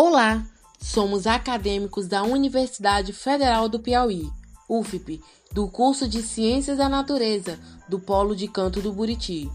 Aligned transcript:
Olá, 0.00 0.44
somos 0.78 1.26
acadêmicos 1.26 2.06
da 2.06 2.22
Universidade 2.22 3.12
Federal 3.12 3.68
do 3.68 3.80
Piauí, 3.80 4.30
UFP, 4.68 5.20
do 5.50 5.66
curso 5.66 6.06
de 6.06 6.22
Ciências 6.22 6.78
da 6.78 6.88
Natureza, 6.88 7.58
do 7.88 7.98
Polo 7.98 8.36
de 8.36 8.46
Canto 8.46 8.80
do 8.80 8.92
Buriti. 8.92 9.50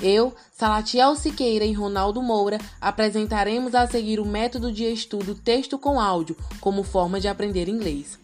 Eu, 0.00 0.32
Salatiel 0.52 1.16
Siqueira 1.16 1.64
e 1.64 1.72
Ronaldo 1.72 2.22
Moura 2.22 2.58
apresentaremos 2.80 3.74
a 3.74 3.84
seguir 3.88 4.20
o 4.20 4.24
método 4.24 4.70
de 4.70 4.84
estudo 4.84 5.34
texto 5.34 5.76
com 5.76 5.98
áudio 5.98 6.36
como 6.60 6.84
forma 6.84 7.18
de 7.18 7.26
aprender 7.26 7.68
inglês. 7.68 8.16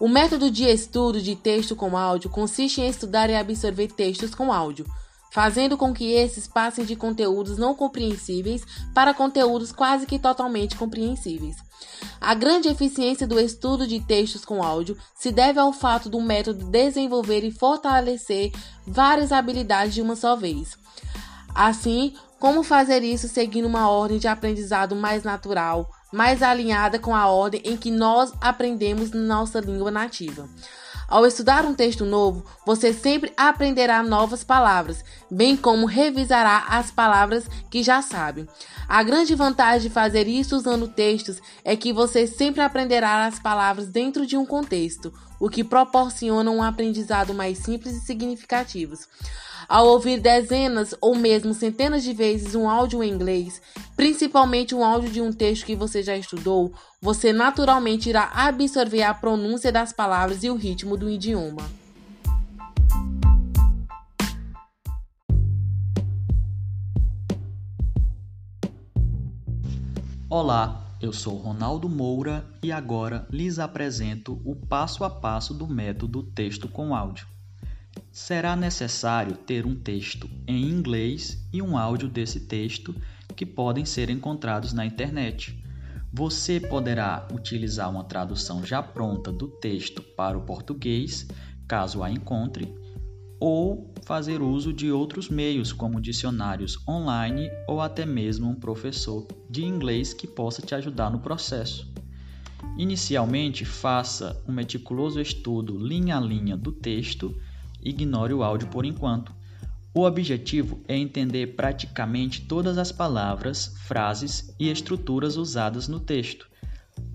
O 0.00 0.08
método 0.08 0.50
de 0.50 0.64
estudo 0.64 1.22
de 1.22 1.36
texto 1.36 1.76
com 1.76 1.96
áudio 1.96 2.28
consiste 2.28 2.80
em 2.80 2.88
estudar 2.88 3.30
e 3.30 3.36
absorver 3.36 3.92
textos 3.92 4.34
com 4.34 4.52
áudio 4.52 4.84
fazendo 5.36 5.76
com 5.76 5.92
que 5.92 6.14
esses 6.14 6.46
passem 6.46 6.82
de 6.82 6.96
conteúdos 6.96 7.58
não 7.58 7.74
compreensíveis 7.74 8.64
para 8.94 9.12
conteúdos 9.12 9.70
quase 9.70 10.06
que 10.06 10.18
totalmente 10.18 10.76
compreensíveis. 10.76 11.56
A 12.18 12.32
grande 12.32 12.68
eficiência 12.68 13.26
do 13.26 13.38
estudo 13.38 13.86
de 13.86 14.00
textos 14.00 14.46
com 14.46 14.62
áudio 14.62 14.96
se 15.14 15.30
deve 15.30 15.60
ao 15.60 15.74
fato 15.74 16.08
do 16.08 16.22
método 16.22 16.64
desenvolver 16.64 17.44
e 17.44 17.50
fortalecer 17.50 18.50
várias 18.86 19.30
habilidades 19.30 19.92
de 19.92 20.00
uma 20.00 20.16
só 20.16 20.34
vez. 20.36 20.78
Assim, 21.54 22.14
como 22.40 22.62
fazer 22.62 23.02
isso 23.02 23.28
seguindo 23.28 23.66
uma 23.66 23.90
ordem 23.90 24.16
de 24.16 24.28
aprendizado 24.28 24.96
mais 24.96 25.22
natural, 25.22 25.90
mais 26.10 26.42
alinhada 26.42 26.98
com 26.98 27.14
a 27.14 27.26
ordem 27.26 27.60
em 27.62 27.76
que 27.76 27.90
nós 27.90 28.32
aprendemos 28.40 29.10
nossa 29.10 29.60
língua 29.60 29.90
nativa. 29.90 30.48
Ao 31.08 31.24
estudar 31.24 31.64
um 31.64 31.72
texto 31.72 32.04
novo, 32.04 32.44
você 32.64 32.92
sempre 32.92 33.32
aprenderá 33.36 34.02
novas 34.02 34.42
palavras, 34.42 35.04
bem 35.30 35.56
como 35.56 35.86
revisará 35.86 36.66
as 36.68 36.90
palavras 36.90 37.48
que 37.70 37.80
já 37.80 38.02
sabe. 38.02 38.48
A 38.88 39.04
grande 39.04 39.32
vantagem 39.34 39.88
de 39.88 39.94
fazer 39.94 40.26
isso 40.26 40.56
usando 40.56 40.88
textos 40.88 41.40
é 41.64 41.76
que 41.76 41.92
você 41.92 42.26
sempre 42.26 42.60
aprenderá 42.60 43.26
as 43.26 43.38
palavras 43.38 43.86
dentro 43.86 44.26
de 44.26 44.36
um 44.36 44.44
contexto, 44.44 45.12
o 45.38 45.48
que 45.48 45.62
proporciona 45.62 46.50
um 46.50 46.62
aprendizado 46.62 47.32
mais 47.32 47.58
simples 47.58 47.94
e 47.94 48.00
significativo. 48.00 48.96
Ao 49.68 49.86
ouvir 49.86 50.20
dezenas 50.20 50.94
ou 51.00 51.14
mesmo 51.14 51.52
centenas 51.52 52.02
de 52.02 52.12
vezes 52.12 52.54
um 52.54 52.68
áudio 52.68 53.02
em 53.02 53.10
inglês, 53.10 53.60
principalmente 53.96 54.74
um 54.74 54.84
áudio 54.84 55.10
de 55.10 55.20
um 55.20 55.32
texto 55.32 55.66
que 55.66 55.74
você 55.74 56.02
já 56.02 56.16
estudou, 56.16 56.72
você 57.00 57.32
naturalmente 57.32 58.08
irá 58.08 58.30
absorver 58.34 59.02
a 59.02 59.14
pronúncia 59.14 59.72
das 59.72 59.92
palavras 59.92 60.44
e 60.44 60.50
o 60.50 60.54
ritmo 60.56 60.96
do 60.96 61.10
idioma. 61.10 61.62
Olá, 70.28 70.84
eu 71.00 71.12
sou 71.12 71.36
Ronaldo 71.36 71.88
Moura 71.88 72.44
e 72.62 72.72
agora 72.72 73.26
lhes 73.30 73.58
apresento 73.58 74.40
o 74.44 74.56
passo 74.56 75.04
a 75.04 75.10
passo 75.10 75.54
do 75.54 75.66
método 75.66 76.22
texto 76.22 76.68
com 76.68 76.94
áudio. 76.94 77.35
Será 78.10 78.56
necessário 78.56 79.36
ter 79.36 79.66
um 79.66 79.74
texto 79.74 80.28
em 80.46 80.64
inglês 80.64 81.38
e 81.52 81.60
um 81.60 81.76
áudio 81.76 82.08
desse 82.08 82.40
texto 82.40 82.94
que 83.34 83.44
podem 83.44 83.84
ser 83.84 84.08
encontrados 84.10 84.72
na 84.72 84.86
internet. 84.86 85.62
Você 86.12 86.58
poderá 86.58 87.28
utilizar 87.32 87.90
uma 87.90 88.04
tradução 88.04 88.64
já 88.64 88.82
pronta 88.82 89.30
do 89.30 89.48
texto 89.48 90.02
para 90.02 90.38
o 90.38 90.42
português, 90.42 91.28
caso 91.68 92.02
a 92.02 92.10
encontre, 92.10 92.74
ou 93.38 93.92
fazer 94.02 94.40
uso 94.40 94.72
de 94.72 94.90
outros 94.90 95.28
meios, 95.28 95.72
como 95.72 96.00
dicionários 96.00 96.78
online 96.88 97.50
ou 97.68 97.80
até 97.80 98.06
mesmo 98.06 98.48
um 98.48 98.54
professor 98.54 99.26
de 99.50 99.64
inglês 99.64 100.14
que 100.14 100.26
possa 100.26 100.62
te 100.62 100.74
ajudar 100.74 101.10
no 101.10 101.20
processo. 101.20 101.92
Inicialmente, 102.78 103.64
faça 103.64 104.42
um 104.48 104.52
meticuloso 104.52 105.20
estudo 105.20 105.78
linha 105.78 106.16
a 106.16 106.20
linha 106.20 106.56
do 106.56 106.72
texto 106.72 107.36
ignore 107.88 108.34
o 108.34 108.42
áudio 108.42 108.68
por 108.68 108.84
enquanto. 108.84 109.34
O 109.94 110.02
objetivo 110.02 110.80
é 110.86 110.96
entender 110.96 111.54
praticamente 111.54 112.42
todas 112.42 112.76
as 112.76 112.92
palavras, 112.92 113.74
frases 113.86 114.54
e 114.58 114.70
estruturas 114.70 115.36
usadas 115.36 115.88
no 115.88 115.98
texto. 115.98 116.46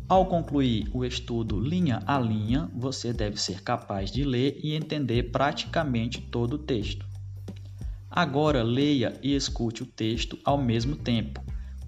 Ao 0.10 0.26
concluir 0.26 0.90
o 0.94 1.06
estudo 1.06 1.60
linha 1.60 2.02
a 2.06 2.20
linha, 2.20 2.70
você 2.76 3.14
deve 3.14 3.40
ser 3.40 3.62
capaz 3.62 4.12
de 4.12 4.24
ler 4.24 4.60
e 4.64 4.74
entender 4.74 5.32
praticamente 5.32 6.22
todo 6.22 6.56
o 6.56 6.58
texto. 6.58 7.06
Agora 8.10 8.62
leia 8.62 9.18
e 9.24 9.34
escute 9.36 9.84
o 9.84 9.86
texto 9.86 10.38
ao 10.44 10.58
mesmo 10.58 10.98
tempo, 10.98 11.40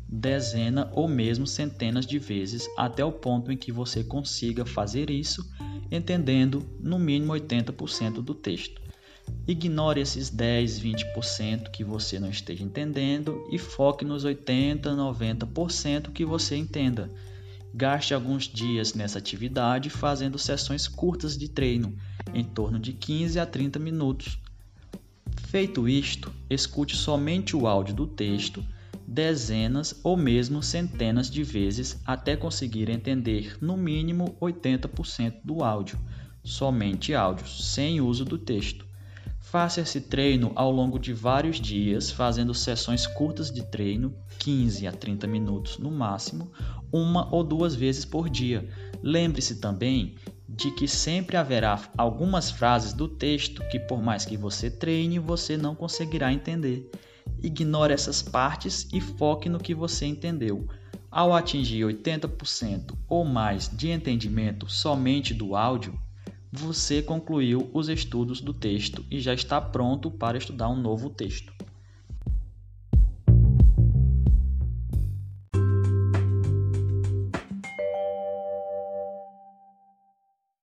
dezena 0.08 0.90
ou 0.94 1.08
mesmo 1.08 1.46
centenas 1.46 2.06
de 2.06 2.18
vezes, 2.18 2.66
até 2.78 3.04
o 3.04 3.12
ponto 3.12 3.52
em 3.52 3.58
que 3.58 3.72
você 3.72 4.04
consiga 4.04 4.64
fazer 4.64 5.10
isso 5.10 5.44
entendendo 5.96 6.66
no 6.80 6.98
mínimo 6.98 7.34
80% 7.34 8.22
do 8.22 8.34
texto. 8.34 8.82
Ignore 9.48 10.02
esses 10.02 10.30
10, 10.30 10.80
20% 10.80 11.70
que 11.70 11.84
você 11.84 12.20
não 12.20 12.30
esteja 12.30 12.64
entendendo 12.64 13.48
e 13.52 13.58
foque 13.58 14.04
nos 14.04 14.26
80, 14.26 14.92
90% 14.92 16.12
que 16.12 16.26
você 16.26 16.56
entenda. 16.56 17.10
Gaste 17.74 18.14
alguns 18.14 18.46
dias 18.46 18.94
nessa 18.94 19.20
atividade 19.20 19.90
fazendo 19.90 20.38
sessões 20.38 20.88
curtas 20.88 21.38
de 21.38 21.48
treino, 21.48 21.96
em 22.34 22.44
torno 22.44 22.80
de 22.80 22.94
15 22.94 23.40
a 23.40 23.46
30 23.46 23.80
minutos. 23.80 24.38
Feito 25.48 25.88
isto, 25.88 26.34
escute 26.50 26.96
somente 26.96 27.56
o 27.56 27.68
áudio 27.68 27.94
do 27.94 28.08
texto 28.08 28.64
dezenas 29.14 29.94
ou 30.04 30.18
mesmo 30.18 30.64
centenas 30.64 31.30
de 31.30 31.44
vezes 31.44 32.02
até 32.04 32.36
conseguir 32.36 32.90
entender 32.90 33.58
no 33.62 33.78
mínimo 33.78 34.36
80% 34.42 35.36
do 35.44 35.64
áudio, 35.64 36.00
somente 36.44 37.14
áudio, 37.14 37.48
sem 37.48 38.02
uso 38.02 38.26
do 38.26 38.40
texto. 38.40 38.88
Faça 39.40 39.82
esse 39.82 40.02
treino 40.02 40.52
ao 40.56 40.72
longo 40.72 40.98
de 40.98 41.14
vários 41.14 41.62
dias, 41.62 42.10
fazendo 42.10 42.56
sessões 42.56 43.06
curtas 43.06 43.52
de 43.52 43.62
treino, 43.64 44.16
15 44.40 44.88
a 44.88 44.92
30 44.92 45.28
minutos 45.28 45.78
no 45.78 45.92
máximo, 45.92 46.52
uma 46.92 47.32
ou 47.32 47.44
duas 47.44 47.76
vezes 47.76 48.06
por 48.06 48.28
dia. 48.28 48.68
Lembre-se 49.04 49.58
também 49.58 50.16
de 50.50 50.72
que 50.72 50.88
sempre 50.88 51.38
haverá 51.38 51.80
algumas 51.96 52.50
frases 52.50 52.94
do 52.94 53.08
texto 53.08 53.64
que, 53.70 53.80
por 53.80 54.02
mais 54.02 54.26
que 54.26 54.38
você 54.38 54.72
treine, 54.72 55.20
você 55.20 55.56
não 55.56 55.76
conseguirá 55.76 56.34
entender. 56.34 56.90
Ignore 57.44 57.94
essas 57.94 58.22
partes 58.22 58.88
e 58.94 59.02
foque 59.02 59.50
no 59.50 59.60
que 59.60 59.76
você 59.76 60.06
entendeu. 60.06 60.66
Ao 61.12 61.34
atingir 61.34 61.84
80% 61.84 62.96
ou 63.08 63.26
mais 63.26 63.70
de 63.70 63.90
entendimento 63.90 64.68
somente 64.70 65.34
do 65.34 65.56
áudio, 65.56 66.00
você 66.52 67.02
concluiu 67.02 67.70
os 67.74 67.90
estudos 67.90 68.40
do 68.40 68.54
texto 68.54 69.06
e 69.12 69.20
já 69.20 69.34
está 69.34 69.60
pronto 69.60 70.10
para 70.10 70.38
estudar 70.38 70.70
um 70.70 70.80
novo 70.80 71.10
texto. 71.10 71.54